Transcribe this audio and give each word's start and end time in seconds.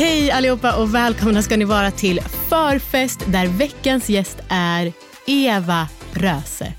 Hej 0.00 0.30
allihopa 0.30 0.76
och 0.76 0.94
välkomna 0.94 1.42
ska 1.42 1.56
ni 1.56 1.64
vara 1.64 1.90
till 1.90 2.20
förfest 2.48 3.20
där 3.26 3.46
veckans 3.46 4.08
gäst 4.08 4.38
är 4.48 4.92
Eva 5.26 5.88
Röse. 6.12 6.72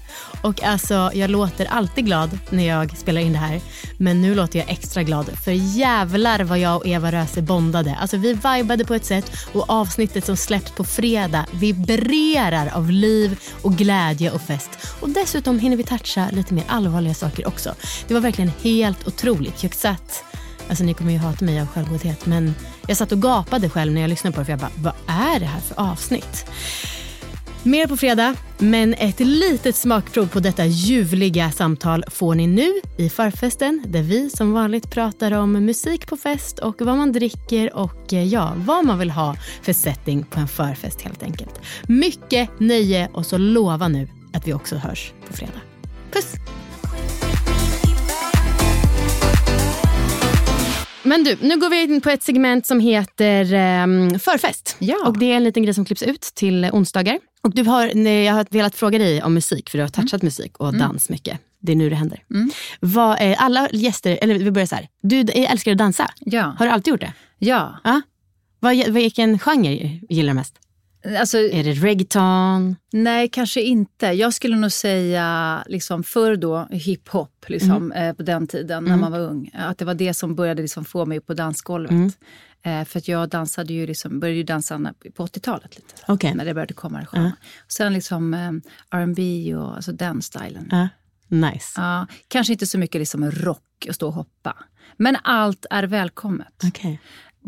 Och 0.44 0.64
alltså, 0.64 1.12
jag 1.14 1.30
låter 1.30 1.66
alltid 1.66 2.06
glad 2.06 2.40
när 2.50 2.68
jag 2.68 2.98
spelar 2.98 3.22
in 3.22 3.34
det 3.34 3.40
här. 3.40 3.62
Men 3.98 4.22
nu 4.22 4.36
låter 4.36 4.60
jag 4.60 4.70
extra 4.70 5.04
glad 5.04 5.30
för 5.44 5.52
jävlar 5.52 6.44
vad 6.44 6.60
jag 6.60 6.76
och 6.76 6.88
Eva 6.88 7.12
Röse 7.12 7.42
bondade. 7.42 7.96
Alltså 8.02 8.18
vi 8.18 8.34
vibade 8.34 8.86
på 8.86 8.94
ett 8.94 9.06
sätt 9.06 9.32
och 9.54 9.70
avsnittet 9.70 10.26
som 10.26 10.38
släpps 10.38 10.72
på 10.72 10.84
fredag 10.84 11.46
vibrerar 11.52 12.72
av 12.74 12.92
liv 12.92 13.40
och 13.62 13.74
glädje 13.74 14.32
och 14.32 14.42
fest. 14.42 14.70
Och 15.00 15.10
dessutom 15.10 15.60
hinner 15.60 15.78
vi 15.78 15.84
toucha 15.84 16.30
lite 16.32 16.54
mer 16.54 16.64
allvarliga 16.68 17.14
saker 17.14 17.48
också. 17.48 17.76
Det 18.08 18.14
var 18.14 18.22
verkligen 18.22 18.52
helt 18.64 19.08
otroligt. 19.08 19.64
Jag 19.64 19.76
satt 19.76 20.24
Alltså 20.72 20.84
ni 20.84 20.94
kommer 20.94 21.12
ju 21.12 21.18
hata 21.18 21.46
mig 21.46 21.62
av 21.62 21.68
självgodhet 21.68 22.26
men 22.26 22.56
jag 22.92 22.98
satt 22.98 23.12
och 23.12 23.22
gapade 23.22 23.70
själv 23.70 23.94
när 23.94 24.02
jag 24.02 24.10
lyssnade 24.10 24.34
på 24.34 24.42
det 24.42 24.46
för 24.46 24.52
jag 24.52 24.60
bara, 24.60 24.72
vad 24.76 24.94
är 25.08 25.40
det 25.40 25.46
här 25.46 25.60
för 25.60 25.80
avsnitt? 25.80 26.46
Mer 27.64 27.88
på 27.88 27.98
fredag, 27.98 28.36
men 28.58 28.94
ett 28.94 29.20
litet 29.20 29.76
smakprov 29.76 30.28
på 30.28 30.40
detta 30.40 30.66
ljuvliga 30.66 31.52
samtal 31.52 32.04
får 32.08 32.36
ni 32.36 32.48
nu 32.48 32.72
i 32.98 33.10
förfesten 33.10 33.84
där 33.88 34.02
vi 34.02 34.30
som 34.30 34.54
vanligt 34.54 34.92
pratar 34.92 35.32
om 35.32 35.52
musik 35.52 36.08
på 36.08 36.18
fest 36.18 36.60
och 36.60 36.82
vad 36.82 36.98
man 36.98 37.12
dricker 37.12 37.76
och 37.76 38.14
eh, 38.14 38.24
ja, 38.24 38.54
vad 38.56 38.86
man 38.86 39.00
vill 39.00 39.12
ha 39.12 39.36
för 39.62 39.74
setting 39.74 40.24
på 40.24 40.40
en 40.40 40.48
förfest 40.48 41.02
helt 41.02 41.24
enkelt. 41.24 41.62
Mycket 41.84 42.50
nöje 42.60 43.10
och 43.14 43.26
så 43.26 43.38
lova 43.38 43.88
nu 43.88 44.08
att 44.34 44.48
vi 44.48 44.54
också 44.54 44.76
hörs 44.76 45.14
på 45.28 45.34
fredag. 45.34 45.62
Puss! 46.12 46.61
Men 51.12 51.24
du, 51.24 51.38
nu 51.42 51.60
går 51.60 51.70
vi 51.70 51.84
in 51.84 52.02
på 52.02 52.10
ett 52.10 52.24
segment 52.24 52.66
som 52.66 52.80
heter 52.80 53.44
um, 53.84 54.20
förfest. 54.20 54.76
Ja. 54.80 54.96
Och 55.08 55.18
det 55.18 55.32
är 55.32 55.38
en 55.38 55.44
liten 55.44 55.64
grej 55.64 55.74
som 55.74 55.86
klipps 55.86 56.04
ut 56.04 56.22
till 56.22 56.70
onsdagar. 56.74 57.20
Och 57.42 57.56
du 57.56 57.64
har, 57.64 58.08
jag 58.08 58.34
har 58.34 58.46
velat 58.50 58.76
fråga 58.76 59.00
dig 59.00 59.24
om 59.24 59.34
musik, 59.34 59.70
för 59.70 59.78
du 59.78 59.84
har 59.84 59.90
touchat 59.90 60.22
musik 60.22 60.58
och 60.58 60.74
dans 60.74 61.10
mycket. 61.10 61.40
Det 61.60 61.72
är 61.72 61.76
nu 61.76 61.90
det 61.90 61.96
händer. 61.96 62.24
Vad 62.80 63.18
är 63.20 63.36
alla 63.36 63.70
gäster, 63.72 64.20
eller 64.22 64.36
vi 64.36 64.52
börjar 64.52 64.66
så 64.66 64.76
här. 64.76 64.88
Du 65.02 65.20
älskar 65.20 65.72
att 65.72 65.78
dansa. 65.78 66.12
Ja. 66.20 66.56
Har 66.60 66.66
du 66.66 66.72
alltid 66.72 66.92
gjort 66.92 67.02
det? 67.02 67.14
Ja. 67.40 67.80
Ja. 67.84 68.02
Vad, 68.60 68.76
vilken 68.76 69.40
genre 69.40 70.00
gillar 70.10 70.34
du 70.34 70.36
mest? 70.36 70.56
Alltså, 71.20 71.38
Är 71.38 71.64
det 71.64 71.74
reggaeton? 71.74 72.76
nej, 72.92 73.30
kanske 73.30 73.62
inte. 73.62 74.06
Jag 74.06 74.34
skulle 74.34 74.56
nog 74.56 74.72
säga 74.72 75.64
liksom 75.68 76.04
förr 76.04 76.36
då 76.36 76.68
hiphop 76.72 77.46
liksom, 77.48 77.92
eh, 77.92 78.14
på 78.14 78.24
den 78.24 78.48
tiden 78.48 78.84
när 78.84 78.98
man 78.98 79.12
var 79.12 79.20
ung. 79.20 79.52
Att 79.54 79.78
det 79.78 79.86
var 79.86 79.94
det 79.94 80.14
som 80.14 80.36
började 80.36 80.62
liksom 80.62 80.86
få 80.86 81.06
mig 81.06 81.22
på 81.22 81.34
dansgolvet. 81.34 82.18
Eh, 82.64 82.84
för 82.86 83.00
att 83.00 83.08
jag 83.08 83.30
dansade 83.30 83.74
ju 83.74 83.88
liksom, 83.88 84.20
började 84.20 84.38
ju 84.38 84.44
dansa 84.44 84.94
på 85.16 85.26
80-talet 85.26 85.76
lite. 85.76 85.94
Okej. 86.08 86.34
När 86.36 86.46
det 86.46 86.54
började 86.54 86.74
komma 86.74 87.00
det 87.00 87.06
sköna. 87.06 87.32
Sen 87.68 87.94
liksom 87.94 88.34
eh, 88.34 88.52
R&B 89.00 89.56
och 89.56 89.76
alltså 89.76 89.92
den 89.92 90.22
stilen. 90.22 90.68
Ja. 90.72 90.88
Nice. 91.28 91.82
Ja, 91.82 92.08
kanske 92.28 92.54
inte 92.54 92.66
så 92.68 92.78
mycket 92.78 93.00
liksom 93.00 93.32
rock 93.32 93.86
och 93.90 93.96
stå 93.96 94.08
och 94.08 94.14
hoppa. 94.14 94.58
Men 94.98 95.18
allt 95.24 95.66
är 95.70 95.84
välkommet. 95.84 96.54
Okej. 96.64 97.00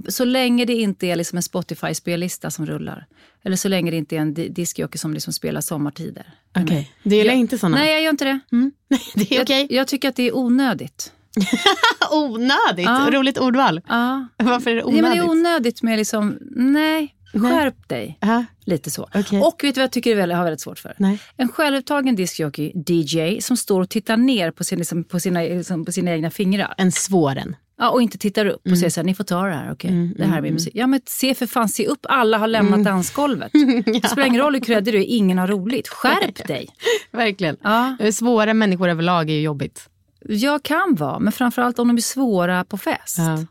Så 0.08 0.26
länge 0.26 0.66
det 0.66 0.74
inte 0.74 1.08
är 1.08 1.16
liksom 1.16 1.38
en 1.38 1.44
Spotify-spellista 1.44 2.52
som 2.52 2.66
rullar. 2.66 3.06
Eller 3.44 3.56
så 3.56 3.68
länge 3.68 3.92
det 3.92 3.98
inte 3.98 4.16
är 4.16 4.20
en 4.20 4.34
di- 4.34 4.50
discjockey 4.50 4.98
som 4.98 5.14
liksom 5.14 5.34
spelar 5.34 5.62
sommartider. 5.62 6.26
Okej. 6.58 6.92
Du 7.04 7.16
gillar 7.16 7.32
Jag- 7.32 7.40
inte 7.40 7.58
såna? 7.58 7.78
Nej, 7.78 7.92
jag 7.94 8.02
gör 8.02 8.10
inte 8.10 8.26
det. 8.26 8.40
det 9.16 9.32
är 9.36 9.44
okej. 9.44 9.68
Jag, 9.70 9.72
jag 9.72 9.88
tycker 9.88 10.10
att 10.10 10.16
det 10.16 10.24
är 10.28 10.36
onödigt. 10.38 11.12
Onödigt. 12.12 12.86
Ja. 12.86 13.08
Roligt 13.12 13.38
ordval. 13.38 13.82
Ja. 13.88 14.28
Varför 14.38 14.72
är 14.72 14.76
det 14.76 14.82
Ja, 14.82 14.86
onödigt? 14.86 15.02
men 15.04 15.12
det 15.12 15.18
är 15.18 15.30
onödigt 15.30 15.82
med 15.84 15.98
liksom, 15.98 16.38
nej, 16.56 17.16
skärp 17.34 17.90
dig. 17.90 18.18
Ja. 18.22 18.46
Lite 18.66 18.92
så. 18.92 19.10
Okej. 19.16 19.42
Och 19.42 19.60
vet 19.64 19.76
du 19.76 19.80
vad 19.82 19.84
jag 19.84 19.92
tycker 19.92 20.18
jag 20.18 20.38
har 20.38 20.44
väldigt 20.44 20.62
svårt 20.62 20.80
för? 20.80 20.94
Nej. 20.98 21.20
En 21.38 21.50
självupptagen 21.50 22.16
discjockey, 22.16 22.72
DJ, 22.88 23.42
som 23.42 23.58
står 23.58 23.82
och 23.82 23.90
tittar 23.90 24.18
ner 24.18 24.52
på, 24.52 24.64
sin, 24.64 24.78
liksom, 24.80 25.04
på, 25.04 25.20
sina, 25.20 25.42
liksom, 25.42 25.86
på 25.86 25.92
sina 25.92 26.12
egna 26.12 26.32
fingrar. 26.32 26.74
En 26.78 26.92
svåren. 26.92 27.56
Ja, 27.84 27.90
och 27.90 28.02
inte 28.02 28.18
tittar 28.18 28.46
upp 28.46 28.66
Mm. 28.66 28.74
och 28.74 28.78
säger 28.80 28.90
så 28.90 29.00
här, 29.00 29.06
ni 29.06 29.16
får 29.16 29.24
ta 29.24 29.42
det 29.46 29.54
här, 29.54 29.72
okej, 29.72 30.14
det 30.18 30.26
här 30.26 30.38
är 30.38 30.42
min 30.42 30.54
musik. 30.54 30.72
Ja 30.76 30.88
men 30.88 31.02
se 31.06 31.36
för 31.36 31.46
fan, 31.48 31.70
se 31.70 31.88
upp, 31.88 32.06
alla 32.10 32.38
har 32.38 32.48
lämnat 32.48 32.74
Mm. 32.74 32.84
dansgolvet. 32.84 33.52
Det 33.86 34.08
spelar 34.10 34.28
ingen 34.28 34.42
roll 34.42 34.54
hur 34.54 34.62
kreddig 34.62 34.94
du 34.94 34.98
är, 35.00 35.06
ingen 35.06 35.38
har 35.38 35.48
roligt. 35.48 35.88
Skärp 35.88 36.48
dig! 36.48 36.68
Verkligen. 37.12 37.58
Ja. 37.64 37.98
Svåra 38.14 38.54
människor 38.54 38.90
överlag 38.90 39.30
är 39.30 39.34
ju 39.34 39.42
jobbigt. 39.42 39.90
Jag 40.30 40.64
kan 40.64 40.96
vara, 40.96 41.20
men 41.20 41.32
framförallt 41.34 41.80
om 41.80 41.88
de 41.88 41.98
är 41.98 42.02
svåra 42.02 42.64
på 42.66 42.78
fest. 42.78 43.18
Ja. 43.18 43.46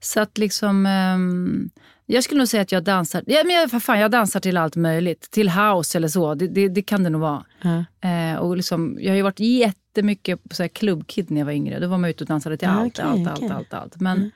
Så 0.00 0.20
att 0.20 0.38
liksom, 0.38 0.86
ehm, 0.86 1.70
jag 2.14 2.24
skulle 2.24 2.38
nog 2.38 2.48
säga 2.48 2.62
att 2.62 2.72
jag 2.72 2.84
dansar, 2.84 3.22
ja, 3.26 3.42
men 3.46 3.56
jag, 3.56 3.70
för 3.70 3.78
fan, 3.80 3.98
jag 4.00 4.10
dansar 4.10 4.40
till 4.40 4.56
allt 4.56 4.76
möjligt. 4.76 5.30
Till 5.30 5.50
house 5.50 5.98
eller 5.98 6.08
så, 6.08 6.34
det, 6.34 6.46
det, 6.48 6.68
det 6.68 6.82
kan 6.82 7.02
det 7.02 7.10
nog 7.10 7.20
vara. 7.20 7.44
Ja. 7.62 7.84
Eh, 8.10 8.36
och 8.36 8.56
liksom, 8.56 8.98
jag 9.00 9.10
har 9.10 9.16
ju 9.16 9.22
varit 9.22 9.40
jättemycket 9.40 10.44
på 10.48 10.54
så 10.54 10.62
här 10.62 10.68
klubbkid 10.68 11.30
när 11.30 11.40
jag 11.40 11.46
var 11.46 11.52
yngre. 11.52 11.78
Då 11.78 11.88
var 11.88 11.98
man 11.98 12.10
ute 12.10 12.24
och 12.24 12.28
dansade 12.28 12.56
till 12.56 12.68
allt, 12.68 12.98
okej, 12.98 13.04
allt, 13.10 13.28
okej. 13.38 13.48
allt, 13.48 13.52
allt, 13.52 13.74
allt. 13.74 14.00
Men, 14.00 14.30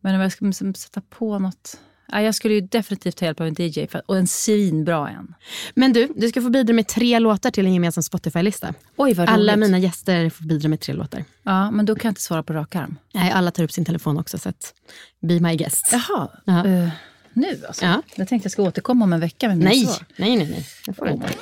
men 0.00 0.14
om 0.14 0.20
jag 0.20 0.32
skulle 0.32 0.48
liksom 0.48 0.74
sätta 0.74 1.00
på 1.00 1.38
något... 1.38 1.80
Ja, 2.12 2.20
jag 2.22 2.34
skulle 2.34 2.54
ju 2.54 2.60
definitivt 2.60 3.16
ta 3.16 3.24
hjälp 3.24 3.40
av 3.40 3.46
en 3.46 3.54
DJ, 3.58 3.86
för, 3.86 4.02
och 4.06 4.16
en 4.16 4.26
svinbra 4.26 5.08
en. 5.08 5.34
Men 5.74 5.92
du, 5.92 6.08
du 6.16 6.28
ska 6.28 6.42
få 6.42 6.50
bidra 6.50 6.74
med 6.74 6.86
tre 6.86 7.18
låtar 7.18 7.50
till 7.50 7.66
en 7.66 7.74
gemensam 7.74 8.02
Spotify-lista. 8.02 8.74
Oj, 8.96 9.14
vad 9.14 9.28
Alla 9.28 9.52
roligt. 9.52 9.66
mina 9.66 9.78
gäster 9.78 10.30
får 10.30 10.44
bidra 10.44 10.68
med 10.68 10.80
tre 10.80 10.94
låtar. 10.94 11.24
Ja, 11.42 11.70
men 11.70 11.86
då 11.86 11.94
kan 11.94 12.08
jag 12.08 12.10
inte 12.10 12.20
svara 12.20 12.42
på 12.42 12.52
rak 12.52 12.74
arm. 12.76 12.96
Nej, 13.14 13.30
alla 13.32 13.50
tar 13.50 13.62
upp 13.64 13.72
sin 13.72 13.84
telefon 13.84 14.18
också, 14.18 14.38
så 14.38 14.48
att 14.48 14.74
be 15.20 15.40
my 15.40 15.56
guest. 15.56 15.88
Jaha, 15.92 16.28
Ja. 16.44 16.66
eh, 16.66 16.88
nu 17.38 17.64
alltså? 17.68 17.84
Ja. 17.84 18.02
Jag 18.14 18.28
tänkte 18.28 18.46
jag 18.46 18.52
ska 18.52 18.62
återkomma 18.62 19.04
om 19.04 19.12
en 19.12 19.20
vecka 19.20 19.48
med 19.48 19.56
mina 19.58 19.70
Nej, 19.70 19.84
svar. 19.86 20.06
nej, 20.16 20.36
nej, 20.36 20.46
nej. 20.50 20.66
Det 20.86 20.92
får 20.92 21.04
du 21.04 21.10
Oh 21.10 21.14
inte. 21.14 21.38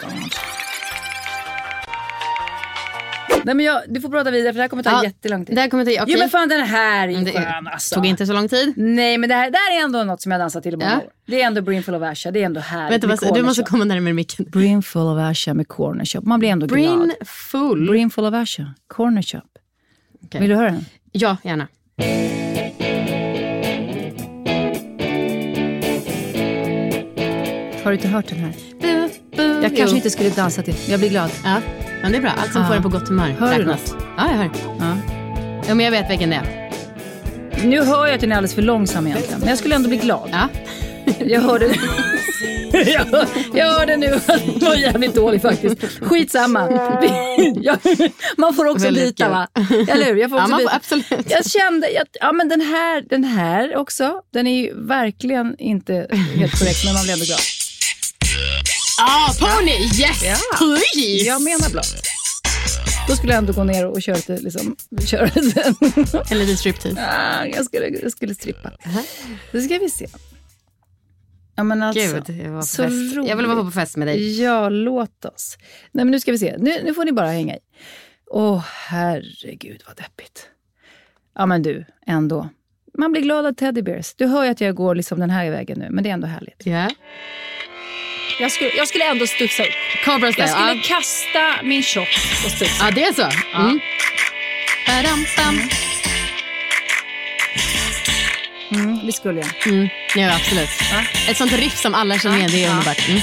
Nej, 3.44 3.54
men 3.54 3.66
jag, 3.66 3.82
du 3.88 4.00
får 4.00 4.08
prata 4.08 4.30
vidare 4.30 4.52
för 4.52 4.56
det 4.56 4.62
här 4.62 4.68
kommer 4.68 4.82
ta 4.82 4.90
Ja, 4.90 5.04
jättelång 5.04 5.44
tid. 5.44 5.54
Det 5.56 5.60
här 5.60 5.68
kommer 5.68 5.84
till, 5.84 5.98
okej. 6.02 6.12
Jo 6.14 6.18
men 6.18 6.30
fan 6.30 6.48
den 6.48 6.66
här 6.66 7.08
är 7.08 7.12
ju 7.12 7.24
skön 7.32 7.66
alltså. 7.66 7.94
tog 7.94 8.06
inte 8.06 8.26
så 8.26 8.32
lång 8.32 8.48
tid. 8.48 8.72
Nej 8.76 9.18
men 9.18 9.28
det 9.28 9.34
här, 9.34 9.50
det 9.50 9.58
här 9.58 9.80
är 9.80 9.84
ändå 9.84 10.04
något 10.04 10.22
som 10.22 10.32
jag 10.32 10.40
dansat 10.40 10.62
till 10.62 10.74
i 10.74 10.76
många 10.76 10.90
Ja. 10.90 10.96
år. 10.98 11.10
Det 11.26 11.42
är 11.42 11.46
ändå 11.46 11.62
Brimful 11.62 11.94
of 11.94 12.02
Asha, 12.02 12.30
det 12.30 12.40
är 12.42 12.46
ändå 12.46 12.60
härligt 12.60 13.04
Vänta, 13.04 13.32
du 13.34 13.42
måste 13.42 13.62
komma 13.62 13.84
närmare 13.84 14.12
micken. 14.12 14.46
Brimful 14.52 15.02
of 15.02 15.18
Asha 15.18 15.54
med 15.54 15.68
Corner 15.68 16.04
Shop. 16.04 16.20
Man 16.22 16.38
blir 16.40 16.48
ändå 16.50 16.66
Brin 16.66 16.96
glad. 16.96 17.28
full. 17.28 17.88
Brimful 17.88 18.24
of 18.24 18.34
Asha, 18.34 18.74
Corner 18.88 19.22
Shop. 19.22 19.40
Okej. 20.24 20.40
Vill 20.40 20.50
du 20.50 20.56
höra 20.56 20.70
den? 20.70 20.84
Ja, 21.12 21.36
gärna. 21.44 21.68
Har 27.86 27.90
du 27.92 27.96
inte 27.96 28.08
hört 28.08 28.28
den 28.28 28.38
här? 28.38 28.52
Bu, 28.80 29.08
bu, 29.36 29.62
Jag 29.62 29.70
jo. 29.70 29.76
kanske 29.76 29.96
inte 29.96 30.10
skulle 30.10 30.30
dansa 30.30 30.62
till. 30.62 30.74
Jag 30.88 31.00
blir 31.00 31.08
glad. 31.10 31.30
Ja, 31.44 31.60
men 32.02 32.12
det 32.12 32.18
är 32.18 32.22
bra. 32.22 32.30
Allt 32.42 32.52
som 32.52 32.62
Ja. 32.62 32.68
får 32.68 32.74
en 32.74 32.82
på 32.82 32.88
gott 32.88 33.08
humör 33.08 33.28
Hör 33.38 33.48
du 33.58 33.58
räknas. 33.58 33.94
Ja, 34.16 34.26
jag 34.30 34.36
hör. 34.36 34.50
Ja. 34.78 34.96
Ja, 35.68 35.74
men 35.74 35.84
jag 35.84 35.90
vet 35.90 36.10
vilken 36.10 36.30
det 36.30 36.36
är. 36.36 36.70
Nu 37.66 37.82
hör 37.82 38.06
jag 38.06 38.14
att 38.14 38.20
den 38.20 38.32
är 38.32 38.36
alldeles 38.36 38.54
för 38.54 38.62
långsam 38.62 39.06
egentligen. 39.06 39.40
Men 39.40 39.48
jag 39.48 39.58
skulle 39.58 39.74
ändå 39.74 39.88
bli 39.88 39.98
glad. 39.98 40.28
Ja. 40.32 40.48
Jag 41.18 41.40
hörde 41.40 41.66
jag, 42.72 43.26
jag 43.54 43.72
hörde 43.72 43.96
nu 43.96 44.06
att 44.06 44.26
det 44.60 44.66
var 44.66 44.74
jävligt 44.74 45.14
dålig 45.14 45.42
faktiskt. 45.42 45.82
Skitsamma. 46.00 46.68
Ja, 47.62 47.76
man 48.36 48.54
får 48.54 48.66
också 48.66 48.84
Väldigt 48.84 49.04
byta 49.04 49.28
va? 49.28 49.48
Eller 49.88 50.04
hur? 50.04 50.16
Jag 50.16 50.30
får 50.30 50.38
Ja, 50.38 50.42
också 50.44 50.50
man 50.50 50.60
får, 50.60 50.66
byta. 50.66 50.76
absolut. 50.76 51.30
Jag 51.30 51.50
kände, 51.50 51.90
jag, 51.90 52.06
ja 52.20 52.32
men 52.32 52.48
den 52.48 52.60
här, 52.60 53.04
den 53.10 53.24
här 53.24 53.76
också, 53.76 54.20
den 54.32 54.46
är 54.46 54.60
ju 54.62 54.86
verkligen 54.86 55.54
inte 55.58 55.92
helt 56.34 56.58
korrekt 56.58 56.84
men 56.84 56.94
man 56.94 57.02
blir 57.02 57.12
ändå 57.12 57.24
glad. 57.24 57.38
Ah, 59.00 59.32
pony! 59.40 59.72
Yes! 59.72 60.22
Ja. 60.24 60.36
Please! 60.58 61.24
Jag 61.26 61.42
menar 61.42 61.70
blått. 61.70 62.02
Då 63.08 63.16
skulle 63.16 63.32
jag 63.32 63.38
ändå 63.38 63.52
gå 63.52 63.64
ner 63.64 63.86
och 63.86 64.02
köra 64.02 64.16
lite, 64.16 64.38
liksom, 64.38 64.76
köra 65.06 65.24
lite. 65.34 65.74
En 66.30 66.38
liten 66.38 66.56
striptease. 66.56 67.00
ah, 67.00 67.44
jag, 67.46 67.64
skulle, 67.64 67.88
jag 67.88 68.12
skulle 68.12 68.34
strippa. 68.34 68.72
Då 69.52 69.60
ska 69.60 69.78
vi 69.78 69.90
se. 69.90 70.06
Ja 71.56 71.62
men 71.64 71.82
alltså. 71.82 72.22
Gud, 72.26 72.40
jag, 72.46 72.50
var 72.50 72.62
så 72.62 72.82
fest. 72.82 73.16
roligt. 73.16 73.30
jag 73.30 73.36
vill 73.36 73.46
vara 73.46 73.64
på 73.64 73.70
fest 73.70 73.96
med 73.96 74.08
dig. 74.08 74.42
Ja, 74.42 74.68
låt 74.68 75.24
oss. 75.24 75.56
Nej 75.92 76.04
men 76.04 76.10
nu 76.10 76.20
ska 76.20 76.32
vi 76.32 76.38
se. 76.38 76.54
Nu, 76.58 76.82
nu 76.84 76.94
får 76.94 77.04
ni 77.04 77.12
bara 77.12 77.30
hänga 77.30 77.56
i. 77.56 77.58
Åh 78.30 78.64
herregud 78.88 79.82
vad 79.86 79.96
deppigt. 79.96 80.48
Ja 81.34 81.46
men 81.46 81.62
du, 81.62 81.84
ändå. 82.06 82.48
Man 82.98 83.12
blir 83.12 83.22
glad 83.22 83.46
av 83.46 83.52
teddybears. 83.52 84.14
Du 84.14 84.26
hör 84.26 84.44
ju 84.44 84.50
att 84.50 84.60
jag 84.60 84.74
går 84.74 84.94
liksom 84.94 85.20
den 85.20 85.30
här 85.30 85.50
vägen 85.50 85.78
nu, 85.78 85.88
men 85.90 86.04
det 86.04 86.10
är 86.10 86.14
ändå 86.14 86.26
härligt. 86.26 86.66
Ja. 86.66 86.90
Jag 88.38 88.52
skulle, 88.52 88.70
jag 88.76 88.88
skulle 88.88 89.04
ändå 89.04 89.26
studsa 89.26 89.62
upp. 89.62 90.04
Cobra 90.04 90.32
style. 90.32 90.46
Jag 90.46 90.56
skulle 90.56 90.72
ja. 90.74 90.82
kasta 90.84 91.62
min 91.62 91.82
shot 91.82 92.08
och 92.44 92.50
studsa. 92.50 92.84
ja, 92.84 92.90
det 92.90 93.04
är 93.04 93.12
så. 93.12 93.30
Mm. 93.54 93.80
Badam, 94.86 95.26
bam. 95.36 95.68
Mm, 98.74 99.06
det 99.06 99.12
skulle 99.12 99.40
jag. 99.40 99.66
Mm. 99.66 99.88
Ja, 100.16 100.34
absolut. 100.36 100.68
Ett 101.30 101.36
sånt 101.36 101.52
riff 101.52 101.78
som 101.80 101.94
alla 101.94 102.18
känner 102.18 102.36
igen, 102.36 102.50
det 102.52 102.64
är 102.64 102.70
underbart. 102.70 103.08
Mm. 103.08 103.20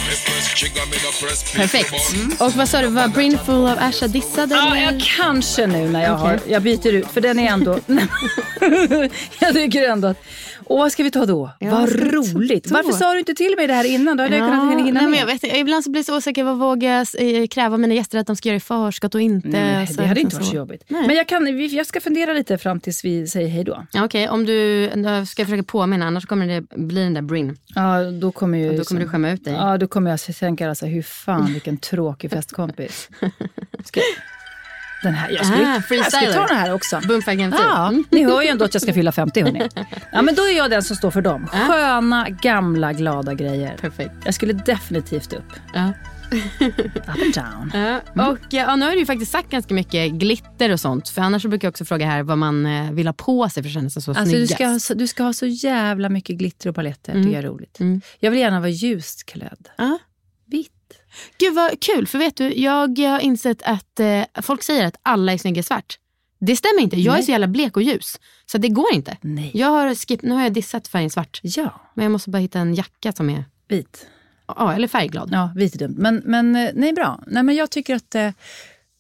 Perfekt. 1.56 1.94
Och 2.40 2.52
vad 2.52 2.70
sa 2.70 2.82
du, 2.82 2.88
var 2.88 3.08
Brinful 3.08 3.56
of 3.56 3.78
Asha 3.80 4.08
dissad? 4.08 4.52
Ja, 4.52 4.76
eller? 4.76 4.82
jag 4.82 5.02
kanske 5.18 5.68
nu 5.68 5.90
när 5.90 6.04
jag, 6.04 6.18
har, 6.18 6.40
jag 6.48 6.62
byter 6.62 6.88
ut, 6.94 7.08
för 7.08 7.22
den 7.22 7.40
är 7.40 7.48
ändå... 7.48 7.80
jag 9.40 9.54
tycker 9.54 9.90
ändå 9.90 10.08
att... 10.08 10.18
Och 10.66 10.78
vad 10.78 10.92
ska 10.92 11.04
vi 11.04 11.12
ta 11.12 11.26
då? 11.26 11.52
Ja, 11.60 11.72
vad 11.72 11.90
roligt. 11.90 12.64
då? 12.64 12.74
Varför 12.74 12.92
sa 12.92 13.14
du 13.14 13.20
inte 13.20 13.34
till 13.34 13.56
mig 13.58 13.68
det 13.68 13.74
här 13.74 13.84
innan? 13.84 14.18
Då 14.18 14.24
hade 14.24 14.38
jag 14.38 14.50
kunnat 14.50 14.86
hinna 14.86 14.92
nej, 14.92 15.02
men 15.02 15.12
med. 15.12 15.20
jag 15.20 15.26
vet, 15.26 15.44
ibland 15.44 15.84
så 15.84 15.92
blir 15.92 16.00
jag 16.00 16.06
så 16.06 16.18
osäker. 16.18 16.44
Vad 16.44 16.58
vågar 16.58 16.90
jag 16.90 17.08
eh, 17.42 17.48
kräva 17.48 17.78
mina 17.78 17.94
gäster 17.94 18.20
att 18.20 18.28
de 18.28 18.36
ska 18.36 18.50
göra 18.50 18.58
i 18.58 18.60
förskott 18.60 19.16
och 19.16 19.22
inte? 19.22 19.48
Nej, 19.48 19.88
Så 19.88 19.94
det 19.94 20.08
hade 20.08 20.22
liksom 20.22 20.26
inte 20.26 20.36
varit 20.36 20.48
så 20.48 20.56
jobbigt. 20.56 20.84
Nej. 20.88 21.08
Men 21.08 21.16
jag, 21.16 21.28
kan, 21.28 21.70
jag 21.70 21.86
ska 21.86 22.02
fundera 22.02 22.34
lite 22.34 22.58
fram 22.58 22.80
tills 22.80 23.06
vi 23.06 23.28
säger 23.28 23.48
hej 23.48 23.64
då. 23.64 23.86
Ja, 23.92 24.06
Okej, 24.06 24.30
om 24.30 24.46
du 24.46 24.84
jag 24.96 25.28
ska 25.28 25.46
försöka 25.46 25.64
påminna, 25.64 26.06
annars 26.06 26.26
kommer 26.26 26.48
det 26.48 26.64
bli 26.84 27.04
den 27.04 27.14
där 27.14 27.22
Brin. 27.22 27.58
Ja, 27.76 28.04
då 28.04 28.32
kommer 28.32 28.58
ju... 28.58 28.78
Då 28.78 28.84
kommer 28.84 29.02
du 29.02 29.08
skämma 29.08 29.32
ut 29.32 29.44
dig. 29.46 29.54
Ja, 29.54 29.78
då 29.78 29.88
kommer 29.88 30.12
jag 30.12 30.20
tänka 30.20 30.70
alltså, 30.70 30.86
hur 30.86 31.02
fan 31.02 31.54
vilken 31.54 31.78
tråkig 31.78 32.32
festkompis. 32.32 33.10
Ska, 33.86 34.02
den 35.04 35.14
här, 35.14 35.30
jag 35.30 35.46
skulle, 35.46 35.68
Ah, 35.68 35.82
jag 35.90 36.12
skulle 36.12 36.34
ta 36.34 36.48
den 36.48 36.58
här 36.58 36.74
också. 36.74 37.00
Bumpa 37.08 37.36
Game 37.36 37.56
Ja, 37.58 37.94
ni 38.10 38.24
hör 38.24 38.42
ju 38.42 38.48
ändå 38.48 38.66
att 38.66 38.74
jag 38.74 38.82
ska 38.82 38.94
fylla 38.94 39.12
50 39.12 39.42
hörni. 39.42 39.70
Ja, 40.12 40.22
men 40.22 40.36
då 40.36 40.42
är 40.42 40.58
jag 40.58 40.70
den 40.70 40.84
som 40.84 40.96
står 40.96 41.12
för 41.12 41.22
dem. 41.22 41.48
Sköna, 41.48 42.30
gamla, 42.30 42.94
glada 42.94 43.34
grejer. 43.34 43.78
Perfekt. 43.82 44.14
Jag 44.26 44.34
skulle 44.34 44.54
definitivt 44.54 45.34
upp. 45.34 45.54
Ja. 45.74 45.92
Up 46.34 47.10
and 47.10 47.34
down. 47.34 47.72
Ja, 48.16 48.30
och 48.32 48.38
ja, 48.50 48.76
nu 48.76 48.86
har 48.86 48.92
du 48.92 49.00
ju 49.00 49.06
faktiskt 49.06 49.32
sagt 49.32 49.50
ganska 49.50 49.74
mycket 49.74 50.12
glitter 50.12 50.70
och 50.72 50.80
sånt. 50.80 51.10
För 51.10 51.22
annars 51.22 51.44
brukar 51.46 51.66
jag 51.68 51.72
också 51.72 51.86
fråga 51.86 52.06
här 52.06 52.24
vad 52.24 52.38
man 52.38 52.66
eh, 52.66 52.92
vill 52.92 53.08
ha 53.08 53.14
på 53.14 53.50
sig 53.50 53.64
för 53.64 53.70
att 53.70 53.74
känna 53.74 53.90
sig 53.90 54.02
så 54.02 54.12
Alltså, 54.12 54.24
du, 54.26 54.32
snyggast. 54.32 54.54
ska 54.54 54.68
ha, 54.68 54.80
så- 54.80 54.94
du 54.94 55.08
ska 55.08 55.24
ha 55.24 55.34
så 55.34 55.46
jävla 55.46 56.10
mycket 56.10 56.38
glitter 56.38 56.70
och 56.70 56.76
paletter. 56.76 57.14
Det 57.14 57.24
tycker 57.24 57.36
jag 57.36 57.44
är 57.44 57.48
roligt. 57.50 57.80
Mm. 57.80 58.02
Jag 58.20 58.32
vill 58.32 58.40
gärna 58.40 58.60
vara 58.60 58.70
ljust 58.70 59.26
klädd. 59.26 59.70
Ja. 59.78 59.98
Vitt. 60.46 60.70
Gud 61.40 61.54
vad 61.56 61.80
kul, 61.84 62.08
för 62.08 62.18
vet 62.20 62.38
du, 62.38 62.54
jag 62.54 63.00
har 63.00 63.20
insett 63.20 63.62
att 63.64 64.00
eh, 64.00 64.24
folk 64.42 64.64
säger 64.64 64.86
att 64.88 64.96
alla 65.02 65.34
är 65.34 65.38
snygga 65.38 65.60
i 65.60 65.64
svart. 65.64 66.00
Det 66.40 66.56
stämmer 66.56 66.82
inte. 66.82 67.00
Jag 67.00 67.14
är 67.14 67.18
Nej. 67.18 67.26
så 67.26 67.32
jävla 67.32 67.48
blek 67.48 67.78
och 67.78 67.84
ljus. 67.84 68.20
Så 68.46 68.58
det 68.58 68.70
går 68.70 68.94
inte. 68.94 69.18
Nej. 69.22 69.52
Jag 69.54 69.68
har 69.68 69.96
skip, 69.96 70.22
nu 70.22 70.32
har 70.36 70.44
jag 70.44 70.54
dissat 70.54 70.88
färgen 70.88 71.10
svart. 71.10 71.40
Ja, 71.44 71.82
Men 71.96 72.04
jag 72.04 72.12
måste 72.12 72.30
bara 72.30 72.38
hitta 72.38 72.60
en 72.60 72.74
jacka 72.76 73.12
som 73.12 73.30
är, 73.30 73.46
vit. 73.70 74.08
Ja, 74.58 74.74
eller 74.74 74.88
färgglad. 74.88 75.30
Ja, 75.32 75.52
vit 75.56 75.76
är 75.76 75.80
dumt. 75.80 75.96
Men, 75.98 76.22
men 76.26 76.56
eh, 76.56 76.70
nej, 76.74 76.94
bra. 76.94 77.24
Nej, 77.28 77.44
men 77.44 77.56
jag 77.56 77.70
tycker 77.70 77.96
att 77.96 78.16
eh, 78.16 78.32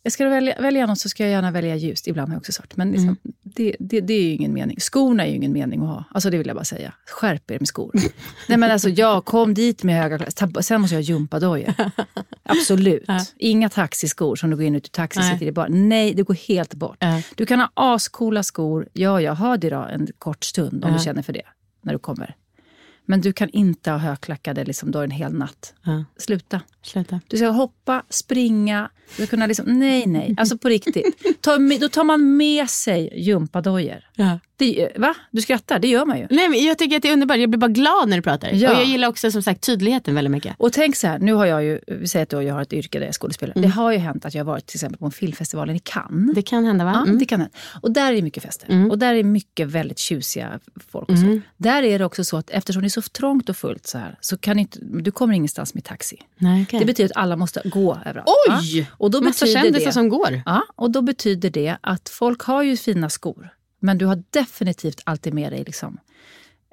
jag 0.04 0.14
ska 0.14 0.30
välja, 0.30 0.62
välja 0.62 0.86
något 0.86 1.00
så 1.00 1.10
ska 1.10 1.24
jag 1.24 1.32
gärna 1.32 1.52
välja 1.52 1.76
ljust. 1.76 2.08
Ibland 2.08 2.30
har 2.30 2.36
jag 2.36 2.40
också 2.40 2.52
svart. 2.52 2.76
Men 2.76 2.92
liksom, 2.92 3.18
det, 3.44 3.76
det, 3.80 4.02
det 4.02 4.14
är 4.14 4.22
ju 4.22 4.30
ingen 4.30 4.54
mening. 4.54 4.80
Skorna 4.80 5.26
är 5.26 5.30
ju 5.30 5.36
ingen 5.36 5.54
mening 5.54 5.82
att 5.82 5.88
ha. 5.88 6.04
Alltså 6.12 6.30
det 6.30 6.38
vill 6.38 6.48
jag 6.48 6.56
bara 6.56 6.64
säga. 6.64 6.94
Skärp 7.06 7.52
er 7.52 7.60
med 7.60 7.68
skor. 7.68 7.92
nej 8.50 8.58
men 8.58 8.72
alltså 8.72 8.90
jag 8.90 9.26
kom 9.26 9.54
dit 9.54 9.84
med 9.84 10.02
höga 10.02 10.18
kläder. 10.18 10.62
Sen 10.62 10.82
måste 10.82 10.96
jag 10.96 11.02
ha 11.02 11.04
gympadojor. 11.04 11.74
Absolut. 12.44 13.10
Inga 13.38 13.70
taxiskor 13.70 14.36
som 14.36 14.50
du 14.50 14.56
går 14.56 14.66
in 14.66 14.76
ut 14.76 14.86
ur 14.86 14.90
taxi 14.90 15.20
Nej. 15.20 15.34
sitter 15.34 15.46
i 15.46 15.52
bar. 15.52 15.68
Nej, 15.70 16.14
det 16.14 16.24
går 16.24 16.34
helt 16.48 16.74
bort. 16.74 16.98
Ja. 17.00 17.22
Du 17.36 17.46
kan 17.46 17.60
ha 17.60 17.72
ascoola 17.76 18.44
skor. 18.44 18.88
Ja, 18.94 19.22
jag 19.22 19.34
har 19.34 19.58
det 19.58 19.70
då 19.70 19.82
en 19.82 20.08
kort 20.18 20.44
stund 20.44 20.86
om 20.86 20.94
du 20.94 21.00
känner 21.00 21.22
för 21.22 21.34
det. 21.34 21.46
När 21.82 21.94
du 21.94 22.00
kommer. 22.00 22.36
Men 23.06 23.22
du 23.22 23.34
kan 23.34 23.50
inte 23.50 23.92
ha 23.92 23.98
högklackade 23.98 24.64
liksom, 24.66 24.92
då 24.92 25.00
en 25.00 25.12
hel 25.12 25.34
natt. 25.34 25.74
Ja. 25.84 26.04
Sluta. 26.18 26.62
Sluta. 26.82 27.20
Du 27.28 27.38
ska 27.38 27.48
hoppa, 27.48 28.04
springa. 28.10 28.90
Du 29.08 29.14
ska 29.14 29.28
kunna 29.28 29.46
liksom, 29.46 29.80
nej, 29.80 30.04
nej. 30.08 30.36
Alltså 30.38 30.58
på 30.58 30.70
riktigt. 30.70 31.06
Ta, 31.42 31.58
då 31.58 31.90
tar 31.90 32.04
man 32.04 32.38
med 32.38 32.70
sig 32.70 33.10
gympadojor. 33.16 34.04
Ja. 34.16 34.40
Det, 34.56 34.92
va? 34.96 35.16
Du 35.32 35.42
skrattar? 35.42 35.80
Det 35.80 35.88
gör 35.88 36.06
man 36.06 36.18
ju. 36.20 36.28
Nej, 36.30 36.50
men 36.50 36.64
jag 36.64 36.78
tycker 36.78 36.96
att 36.96 37.02
det 37.02 37.10
är 37.10 37.14
underbart. 37.14 37.38
Jag 37.38 37.50
blir 37.50 37.60
bara 37.60 37.72
glad 37.72 38.10
när 38.10 38.18
du 38.18 38.22
pratar. 38.24 38.50
Ja. 38.54 38.72
Och 38.72 38.76
jag 38.78 38.86
gillar 38.86 39.08
också 39.08 39.32
som 39.32 39.44
sagt 39.44 39.62
tydligheten 39.62 40.16
väldigt 40.16 40.32
mycket. 40.32 40.56
Och 40.58 40.74
tänk 40.74 40.96
så 40.96 41.08
här, 41.08 41.20
nu 41.20 41.34
har 41.34 41.46
jag 41.46 41.64
ju, 41.64 41.80
vi 41.88 42.08
säger 42.08 42.24
att 42.24 42.30
då 42.30 42.44
jag 42.44 42.54
har 42.54 42.62
ett 42.62 42.74
yrke 42.74 43.00
där 43.00 43.06
jag 43.06 43.10
är 43.10 43.14
skådespelare. 43.14 43.54
Mm. 43.60 43.70
Det 43.70 43.76
har 43.76 43.92
ju 43.92 43.98
hänt 43.98 44.26
att 44.26 44.34
jag 44.34 44.46
har 44.46 44.52
varit 44.52 44.66
till 44.66 44.78
exempel 44.78 44.98
på 45.00 45.06
en 45.06 45.12
filmfestivalen 45.12 45.76
i 45.76 45.80
Cannes. 45.80 46.36
Det 46.36 46.42
kan 46.42 46.66
hända 46.66 46.86
va? 46.86 46.92
Ja, 46.96 47.04
Mm. 47.04 47.20
det 47.20 47.26
kan 47.26 47.40
hända. 47.40 47.56
Och 47.82 47.92
där 47.92 48.12
är 48.12 48.16
det 48.16 48.22
mycket 48.22 48.44
fester. 48.44 48.92
Och 48.92 48.98
där 49.00 49.14
är 49.16 49.24
mycket 49.24 49.68
väldigt 49.68 50.00
tjusiga 50.00 50.60
folk. 50.92 51.10
Och 51.10 51.18
så. 51.18 51.24
Mm. 51.26 51.42
Där 51.58 51.84
är 51.84 52.00
det 52.00 52.06
också 52.06 52.24
så 52.24 52.38
att 52.38 52.50
eftersom 52.50 52.82
det 52.82 52.88
är 52.88 52.90
så 52.90 53.02
trångt 53.02 53.50
och 53.50 53.58
fullt 53.58 53.88
så 53.88 53.98
här, 53.98 54.18
så 54.22 54.38
kan 54.38 54.60
inte, 54.60 54.80
du 54.82 55.12
kommer 55.12 55.34
ingenstans 55.34 55.74
med 55.74 55.84
taxi. 55.84 56.18
Nej, 56.38 56.64
okej. 56.68 56.80
Det 56.80 56.86
betyder 56.86 57.10
att 57.10 57.18
alla 57.24 57.36
måste 57.36 57.62
gå 57.66 57.98
överallt. 58.06 58.30
Oj! 58.50 58.80
Ja. 58.80 58.86
Och 58.92 59.12
då 59.12 59.22
Massa 59.22 59.46
kändisar 59.46 59.92
som 59.92 60.10
går. 60.10 60.42
Ja, 60.46 60.62
och 60.76 60.92
då 60.92 61.02
betyder 61.02 61.50
det 61.50 61.78
att 61.82 62.10
folk 62.10 62.42
har 62.42 62.64
ju 62.64 62.78
fina 62.78 63.10
skor. 63.10 63.50
Men 63.84 63.98
du 63.98 64.06
har 64.06 64.24
definitivt 64.30 65.02
alltid 65.06 65.34
med 65.34 65.52
dig 65.52 65.64
liksom, 65.64 66.00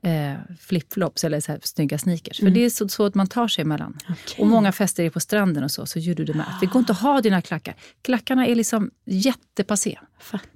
eh, 0.02 0.34
flipflops 0.60 1.24
eller 1.24 1.40
så 1.40 1.52
här, 1.52 1.60
snygga 1.62 1.98
sneakers. 1.98 2.38
För 2.38 2.50
det 2.50 2.64
är 2.64 2.70
så, 2.70 2.88
så 2.88 3.06
att 3.06 3.14
man 3.14 3.26
tar 3.26 3.48
sig 3.48 3.62
emellan. 3.62 3.98
Och 4.38 4.46
många 4.46 4.72
fester 4.72 5.04
är 5.04 5.10
på 5.10 5.20
stranden 5.20 5.64
och 5.64 5.70
så, 5.70 5.86
så 5.86 5.98
gör 5.98 6.14
du 6.14 6.24
det 6.24 6.34
med. 6.34 6.46
Det 6.60 6.66
går 6.66 6.80
inte 6.80 6.92
att 6.92 7.00
ha 7.00 7.20
dina 7.20 7.42
klackar. 7.42 7.74
Klackarna 8.02 8.46
är 8.46 8.54
liksom 8.54 8.90
jättepassé. 9.06 9.98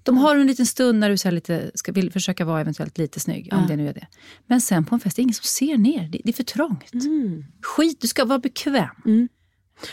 De 0.03 0.17
har 0.17 0.37
en 0.37 0.47
liten 0.47 0.67
stund 0.67 0.99
när 0.99 1.11
du 1.11 1.17
så 1.17 1.31
lite, 1.31 1.71
ska, 1.75 1.93
vill 1.93 2.13
försöka 2.13 2.45
vara 2.45 2.61
eventuellt 2.61 2.99
lite 2.99 3.21
snygg, 3.21 3.49
om 3.53 3.67
det 3.69 3.77
nu 3.77 3.89
är 3.89 3.95
det. 3.95 4.07
Men 4.47 4.61
sen 4.61 4.85
på 4.85 4.95
en 4.95 5.01
fest, 5.01 5.17
det 5.17 5.21
är 5.21 5.23
ingen 5.23 5.35
som 5.35 5.45
ser 5.45 5.79
ner. 5.79 6.09
Det, 6.09 6.21
det 6.25 6.31
är 6.31 6.33
för 6.33 6.43
trångt. 6.43 6.93
Skit, 7.63 8.01
du 8.01 8.09
ska 8.09 8.25
vara 8.25 8.39
bekväm. 8.39 9.29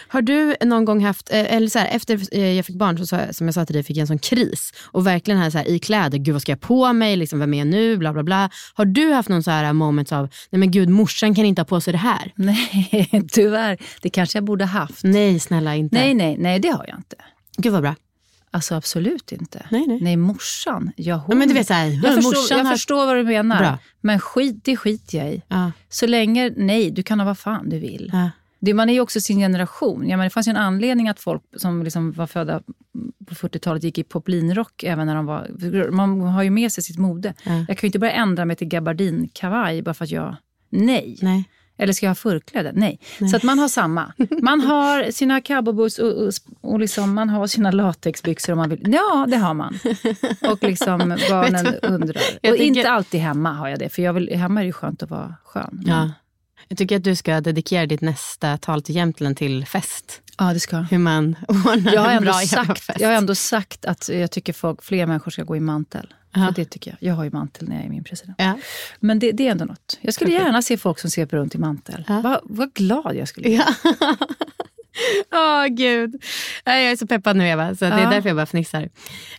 Har 0.08 0.22
du 0.22 0.56
någon 0.62 0.86
gång 0.86 1.04
haft, 1.06 1.32
eh, 1.32 1.54
eller 1.54 1.68
så 1.68 1.80
här, 1.80 1.88
efter 1.88 2.20
eh, 2.38 2.52
jag 2.54 2.66
fick 2.66 2.76
barn, 2.76 3.06
så, 3.08 3.20
som 3.32 3.48
jag 3.48 3.54
sa 3.54 3.66
till 3.66 3.74
dig, 3.74 3.84
fick 3.84 3.98
jag 3.98 4.02
en 4.02 4.08
sån 4.08 4.20
kris. 4.20 4.74
Och 4.86 5.08
verkligen 5.08 5.40
här, 5.40 5.50
så 5.50 5.58
här, 5.58 5.68
i 5.70 5.80
kläder, 5.80 6.18
gud 6.18 6.34
vad 6.34 6.42
ska 6.42 6.52
jag 6.52 6.62
på 6.62 6.94
mig, 6.94 7.16
liksom, 7.16 7.40
vem 7.40 7.54
är 7.54 7.58
jag 7.58 7.68
nu, 7.68 7.98
bla 7.98 8.14
bla 8.14 8.24
bla. 8.24 8.50
Har 8.74 8.86
du 8.86 9.12
haft 9.14 9.30
någon 9.30 9.44
så 9.44 9.52
här 9.52 9.74
moment 9.74 10.12
av, 10.12 10.30
nej 10.50 10.60
men 10.60 10.72
gud 10.72 10.90
morsan 10.90 11.36
kan 11.36 11.46
inte 11.46 11.62
ha 11.62 11.66
på 11.66 11.82
sig 11.82 11.92
det 11.92 11.98
här. 11.98 12.32
Nej, 12.36 13.28
tyvärr. 13.32 13.78
Det 14.02 14.10
kanske 14.10 14.38
jag 14.38 14.44
borde 14.46 14.66
haft. 14.66 15.04
Nej 15.04 15.40
snälla 15.40 15.76
inte. 15.76 15.96
Nej, 15.96 16.14
nej, 16.14 16.38
nej, 16.40 16.60
det 16.60 16.70
har 16.70 16.86
jag 16.88 16.98
inte. 16.98 17.16
Gud 17.58 17.74
vad 17.74 17.82
bra. 17.82 17.96
Alltså 18.54 18.76
absolut 18.76 19.32
inte. 19.32 19.66
Nej, 19.72 19.86
nej. 19.88 20.00
Nej, 20.02 20.16
morsan. 20.18 20.92
Ja, 20.96 21.16
hon. 21.16 21.26
Ja, 21.30 21.36
men 21.36 21.48
du 21.48 21.54
vet 21.54 21.68
så 21.68 21.74
här, 21.74 21.88
jag 22.04 22.16
förstår, 22.16 22.58
jag 22.58 22.64
har- 22.66 22.72
förstår 22.72 23.06
vad 23.06 23.16
du 23.16 23.24
menar. 23.24 23.58
Bra. 23.60 23.78
Men 24.02 24.20
skit, 24.20 24.60
det 24.64 24.78
skiter 24.78 25.18
jag 25.18 25.34
i. 25.34 25.42
Ja. 25.48 25.72
Så 25.90 26.08
länge, 26.08 26.52
nej, 26.58 26.92
du 26.92 27.04
kan 27.04 27.20
ha 27.20 27.26
vad 27.26 27.38
fan 27.38 27.70
du 27.70 27.80
vill. 27.80 28.10
Ja. 28.14 28.30
Det, 28.64 28.74
man 28.74 28.90
är 28.90 28.94
ju 28.94 29.00
också 29.02 29.22
sin 29.22 29.40
generation. 29.40 30.10
Ja, 30.10 30.18
men 30.18 30.24
det 30.26 30.30
fanns 30.30 30.48
ju 30.48 30.50
en 30.50 30.58
anledning 30.58 31.10
att 31.10 31.20
folk 31.20 31.42
som 31.58 31.84
liksom 31.84 32.12
var 32.12 32.28
födda 32.28 32.62
på 33.28 33.36
40-talet 33.36 33.84
gick 33.84 33.98
i 33.98 34.04
poplinrock 34.04 34.84
även 34.84 35.08
när 35.08 35.16
de 35.16 35.26
var... 35.26 35.92
Man 35.92 36.22
har 36.22 36.44
ju 36.44 36.50
med 36.50 36.72
sig 36.72 36.84
sitt 36.84 36.98
mode. 37.00 37.34
Ja. 37.44 37.52
Jag 37.68 37.68
kan 37.68 37.78
ju 37.82 37.88
inte 37.88 38.00
börja 38.00 38.14
ändra 38.14 38.46
mig 38.46 38.56
till 38.56 38.68
gabardinkavaj 38.68 39.82
bara 39.82 39.94
för 39.94 40.06
att 40.06 40.12
jag... 40.12 40.36
Nej. 40.70 41.18
Nej. 41.22 41.44
Eller 41.78 41.94
ska 41.94 42.06
jag 42.06 42.10
ha 42.10 42.16
förkläde? 42.16 42.72
Nej. 42.76 43.00
Så 43.32 43.36
att 43.36 43.44
man 43.44 43.60
har 43.60 43.68
samma. 43.68 44.14
Man 44.42 44.62
har 44.62 45.12
sina 45.12 45.42
cowboyboots 45.42 46.00
och, 46.00 46.12
och, 46.14 46.32
och 46.62 46.80
liksom, 46.80 47.14
man 47.14 47.30
har 47.30 47.48
sina 47.48 47.72
latexbyxor 47.72 48.54
om 48.54 48.58
man 48.58 48.70
vill. 48.70 48.82
Ja, 48.94 49.26
det 49.30 49.38
har 49.38 49.54
man. 49.54 49.80
Och 50.52 50.64
liksom 50.64 51.00
barnen 51.30 51.66
undrar. 51.82 52.22
Jag 52.42 52.52
Och 52.52 52.58
tänker- 52.58 52.64
inte 52.64 52.90
alltid 52.90 53.22
hemma 53.22 53.52
har 53.54 53.70
jag 53.70 53.80
det. 53.80 53.90
För 53.90 54.02
jag 54.02 54.14
vill, 54.14 54.36
hemma 54.38 54.60
är 54.60 54.64
det 54.64 54.68
ju 54.68 54.74
skönt 54.74 55.04
att 55.04 55.10
vara 55.10 55.36
skön. 55.46 55.84
Ja. 55.86 56.10
Jag 56.68 56.78
tycker 56.78 56.96
att 56.98 57.04
du 57.04 57.16
ska 57.16 57.42
dedikera 57.42 57.86
ditt 57.86 58.02
nästa 58.02 58.58
tal 58.58 58.82
till 58.82 58.96
Jämtland 58.96 59.38
till 59.38 59.66
fest. 59.66 60.22
Ja, 60.38 60.54
det 60.54 60.60
ska. 60.60 60.78
hur 60.78 60.98
man 60.98 61.36
ordnar 61.48 61.94
Jag 61.94 62.02
har, 62.02 62.10
en 62.10 62.18
ändå 62.18 62.32
bra 62.32 62.34
sagt, 62.34 62.66
Eva-fest. 62.70 63.00
jag 63.02 63.08
har 63.10 63.16
ändå 63.16 63.36
sagt 63.36 63.86
att 63.86 64.10
jag 64.10 64.32
tycker 64.32 64.54
folk, 64.54 64.84
fler 64.84 65.06
människor 65.06 65.32
ska 65.32 65.44
gå 65.44 65.56
i 65.56 65.60
mantel. 65.60 66.14
Ja. 66.34 66.46
För 66.48 66.54
det 66.56 66.66
tycker 66.66 66.92
jag. 66.92 67.10
Jag 67.10 67.16
har 67.16 67.24
ju 67.24 67.30
mantel 67.32 67.70
när 67.70 67.76
jag 67.76 67.86
är 67.86 67.90
min 67.90 68.04
president. 68.04 68.36
Ja. 68.40 68.58
Men 69.00 69.20
det, 69.20 69.32
det 69.32 69.48
är 69.48 69.52
ändå 69.52 69.66
något. 69.66 69.98
Jag 70.02 70.14
skulle 70.14 70.32
gärna 70.34 70.62
se 70.62 70.78
folk 70.78 71.00
som 71.00 71.10
sveper 71.12 71.38
runt 71.38 71.56
i 71.56 71.58
mantel. 71.58 72.06
Ja. 72.08 72.22
Vad, 72.22 72.40
vad 72.44 72.74
glad 72.74 73.16
jag 73.16 73.28
skulle 73.28 73.44
bli. 73.44 73.56
Ja. 73.56 73.76
Åh 75.34 75.66
gud. 75.68 76.24
Nej, 76.66 76.84
Jag 76.84 76.92
är 76.92 76.96
så 76.96 77.08
peppad 77.08 77.36
nu 77.38 77.48
Eva, 77.48 77.76
så 77.76 77.86
det 77.86 77.92
är 77.92 78.10
därför 78.12 78.30
jag 78.30 78.36
bara 78.36 78.46
fnissar. 78.46 78.90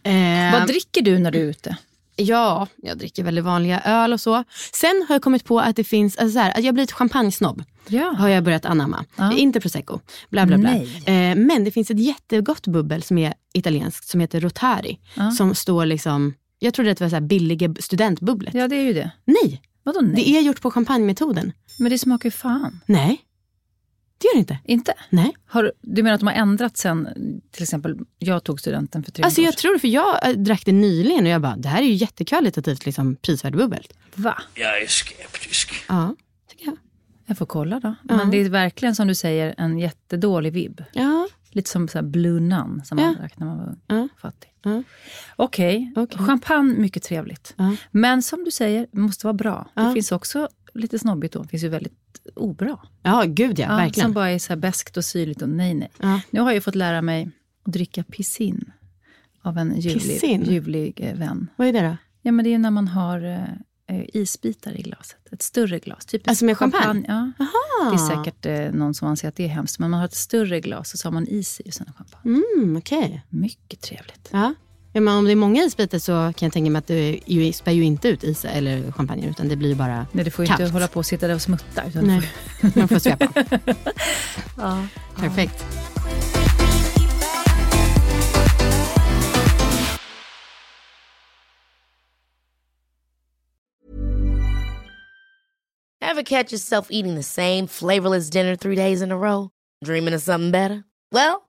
Eh, 0.02 0.52
Vad 0.52 0.66
dricker 0.66 1.02
du 1.02 1.18
när 1.18 1.30
du 1.30 1.38
är 1.40 1.44
ute? 1.50 1.76
Ja, 2.16 2.66
jag 2.76 2.98
dricker 2.98 3.24
väldigt 3.24 3.44
vanliga 3.44 3.80
öl 3.80 4.12
och 4.12 4.20
så. 4.20 4.44
Sen 4.72 5.04
har 5.08 5.14
jag 5.14 5.22
kommit 5.22 5.44
på 5.44 5.60
att 5.60 5.76
det 5.76 5.84
finns, 5.84 6.16
alltså 6.16 6.32
så 6.32 6.38
här, 6.38 6.58
att 6.58 6.64
jag 6.64 6.74
blir 6.74 6.84
ett 6.84 6.92
champagnesnobb. 6.92 7.64
Ja. 7.88 8.14
Har 8.18 8.28
jag 8.28 8.44
börjat 8.44 8.64
anamma. 8.64 9.04
Ja. 9.16 9.32
Inte 9.32 9.60
prosecco. 9.60 9.98
Bla 10.30 10.46
bla 10.46 10.58
bla. 10.58 10.74
Eh, 10.74 11.36
men 11.36 11.64
det 11.64 11.70
finns 11.70 11.90
ett 11.90 12.00
jättegott 12.00 12.66
bubbel 12.66 13.02
som 13.02 13.18
är 13.18 13.34
italienskt 13.54 14.08
som 14.08 14.20
heter 14.20 14.40
Rotari. 14.40 14.98
Ja. 15.14 15.30
Som 15.30 15.54
står 15.54 15.86
liksom, 15.86 16.34
jag 16.58 16.74
trodde 16.74 16.90
att 16.90 16.98
det 16.98 17.04
var 17.04 17.08
så 17.10 17.16
här 17.16 17.20
billiga 17.20 17.74
studentbubblet. 17.80 18.54
Ja, 18.54 18.68
det 18.68 18.76
är 18.76 18.84
ju 18.84 18.92
det. 18.92 19.10
Nej, 19.24 19.62
Vadå 19.82 20.00
nej? 20.00 20.14
det 20.14 20.28
är 20.36 20.40
gjort 20.40 20.60
på 20.60 20.70
champagnemetoden. 20.70 21.52
Men 21.78 21.90
det 21.90 21.98
smakar 21.98 22.26
ju 22.26 22.30
fan. 22.30 22.80
Nej, 22.86 23.20
det 24.22 24.28
gör 24.28 24.34
det 24.34 24.38
inte. 24.40 24.58
Inte? 24.64 24.94
Nej. 25.10 25.32
Har, 25.46 25.72
du- 25.82 26.02
menar 26.02 26.14
att 26.14 26.20
de 26.20 26.26
har 26.26 26.34
ändrat 26.34 26.76
sen, 26.76 27.08
till 27.50 27.62
exempel, 27.62 27.98
jag 28.18 28.44
tog 28.44 28.60
studenten 28.60 29.02
för 29.04 29.12
tre 29.12 29.24
Alltså 29.24 29.40
år 29.40 29.44
jag 29.44 29.54
sedan. 29.54 29.60
tror 29.60 29.72
det, 29.72 29.78
för 29.78 29.88
jag 29.88 30.28
äh, 30.28 30.36
drack 30.36 30.62
det 30.64 30.72
nyligen 30.72 31.24
och 31.24 31.30
jag 31.30 31.42
bara, 31.42 31.56
det 31.56 31.68
här 31.68 31.82
är 31.82 31.86
ju 31.86 31.92
jättekvalitativt 31.94 32.86
liksom, 32.86 33.16
prisvärd 33.16 33.56
bubbel. 33.56 33.86
Va? 34.14 34.42
Jag 34.54 34.82
är 34.82 34.86
skeptisk. 34.86 35.72
Ja, 35.88 36.16
tycker 36.48 36.64
jag. 36.66 36.76
Jag 37.26 37.38
får 37.38 37.46
kolla 37.46 37.80
då. 37.80 37.94
Men 38.02 38.30
det 38.30 38.36
är 38.36 38.48
verkligen 38.50 38.94
som 38.94 39.08
du 39.08 39.14
säger 39.14 39.54
en 39.58 39.78
jättedålig 39.78 40.52
vibb. 40.52 40.84
Ja, 40.92 41.28
Lite 41.54 41.70
som 41.70 41.88
så 41.88 41.98
här 41.98 42.02
Blue 42.02 42.40
Nun 42.40 42.82
som 42.84 42.98
Ja. 42.98 43.04
man 43.06 43.14
drack 43.14 43.38
när 43.38 43.46
man 43.46 43.58
var 43.58 43.66
ung. 43.66 43.78
Ja. 43.86 44.08
fattig. 44.20 44.48
Ja. 44.62 44.82
Okej, 45.36 45.92
Okej. 45.96 46.18
champagne, 46.26 46.74
mycket 46.78 47.02
trevligt. 47.02 47.54
Ja. 47.56 47.76
Men 47.90 48.22
som 48.22 48.44
du 48.44 48.50
säger, 48.50 48.86
måste 48.92 49.26
vara 49.26 49.34
bra. 49.34 49.70
Ja. 49.74 49.82
Det 49.82 49.92
finns 49.94 50.12
också 50.12 50.48
lite 50.74 50.98
snobbigt 50.98 51.34
då. 51.34 51.42
Det 51.42 51.48
finns 51.48 51.62
ju 51.64 51.68
väldigt 51.68 52.01
obra. 52.36 52.78
ja 53.02 53.24
gud 53.26 53.58
ja, 53.58 53.66
Ja, 53.70 53.76
verkligen. 53.76 54.06
som 54.06 54.12
bara 54.12 54.30
är 54.30 54.38
så 54.38 54.48
här 54.48 54.56
beskt 54.60 54.96
och 54.96 55.04
syrligt 55.04 55.42
och 55.42 55.48
nej, 55.48 55.74
nej. 55.74 55.90
Ja. 56.00 56.20
Nu 56.30 56.40
har 56.40 56.46
jag 56.48 56.54
ju 56.54 56.60
fått 56.60 56.74
lära 56.74 57.02
mig 57.02 57.30
att 57.66 57.72
dricka 57.72 58.04
pissin 58.04 58.72
av 59.42 59.58
en 59.58 59.80
ljuvlig, 59.80 60.02
Pissin? 60.02 60.44
ljuvlig 60.44 61.00
eh, 61.00 61.14
vän. 61.18 61.48
Vad 61.56 61.68
är 61.68 61.72
det 61.72 61.80
då? 61.88 61.96
Ja, 62.22 62.32
men 62.32 62.44
det 62.44 62.54
är 62.54 62.58
när 62.58 62.70
man 62.70 62.88
har 62.88 63.24
eh, 63.24 63.42
eh, 63.98 64.04
isbitar 64.14 64.72
i 64.80 64.82
glaset. 64.82 65.32
Ett 65.32 65.42
större 65.42 65.78
glas. 65.78 66.06
Typ 66.06 66.28
Alltså 66.28 66.44
med 66.44 66.58
champagne? 66.58 67.04
Ja. 67.08 67.32
Det 67.90 67.94
är 67.94 68.08
säkert 68.24 68.46
eh, 68.46 68.78
någon 68.78 68.94
som 68.94 69.08
anser 69.08 69.28
att 69.28 69.36
det 69.36 69.44
är 69.44 69.48
hemskt. 69.48 69.78
Men 69.78 69.90
man 69.90 70.00
har 70.00 70.04
ett 70.06 70.14
större 70.14 70.60
glas 70.60 70.92
och 70.92 70.98
så 70.98 71.06
har 71.08 71.12
man 71.12 71.26
is 71.28 71.60
i 71.64 71.68
och 71.70 71.74
sen 71.74 71.86
champagne. 71.96 72.40
Mm, 72.56 72.76
okej. 72.76 73.22
Mycket 73.28 73.80
trevligt. 73.80 74.28
Ja. 74.32 74.54
Ja, 74.94 75.00
men 75.00 75.14
om 75.14 75.24
det 75.24 75.32
är 75.32 75.36
många 75.36 75.62
isbitar 75.62 75.98
så 75.98 76.12
kan 76.12 76.46
jag 76.46 76.52
tänka 76.52 76.70
mig 76.70 76.78
att 76.78 76.86
det 76.86 77.20
ju, 77.26 77.52
spär 77.52 77.72
ju 77.72 77.84
inte 77.84 78.08
ut 78.08 78.24
is 78.24 78.44
eller 78.44 78.92
champagne 78.92 79.26
utan 79.30 79.48
det 79.48 79.56
blir 79.56 79.68
ju 79.68 79.74
bara 79.74 80.06
Nej, 80.12 80.24
du 80.24 80.30
får 80.30 80.46
kallt. 80.46 80.60
inte 80.60 80.72
hålla 80.72 80.88
på 80.88 80.98
och 80.98 81.06
sitta 81.06 81.26
där 81.28 81.34
och 81.34 81.42
smutta. 81.42 81.84
Utan 81.88 82.06
Nej, 82.06 82.30
får, 82.60 82.78
man 82.78 82.88
får 82.88 82.98
svepa. 82.98 83.28
ja. 84.56 84.86
Perfekt. 85.16 85.64
Ever 96.00 96.22
catch 96.22 96.52
yourself 96.52 96.88
eating 96.90 97.14
the 97.14 97.22
same 97.22 97.66
flavorless 97.66 98.28
dinner 98.28 98.56
three 98.56 98.74
days 98.76 99.02
in 99.02 99.12
a 99.12 99.16
row? 99.16 99.50
Dreaming 99.84 100.14
of 100.14 100.22
something 100.22 100.50
better? 100.50 100.84
Well, 101.10 101.48